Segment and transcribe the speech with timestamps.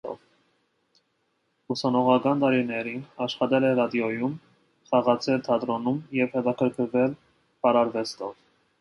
[1.75, 4.35] Ուսանողական տարիներին աշխատել է ռադիոյում,
[4.91, 8.39] խաղացել թատրոնում և հետաքրքրվել պարարվեստով։